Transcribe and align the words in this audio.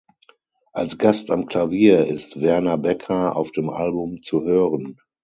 Als 0.73 0.97
Gast 0.97 1.29
am 1.29 1.45
Klavier 1.45 2.07
ist 2.07 2.41
Werner 2.41 2.75
Becker 2.79 3.35
auf 3.35 3.51
dem 3.51 3.69
Album 3.69 4.23
zu 4.23 4.41
hören. 4.41 4.97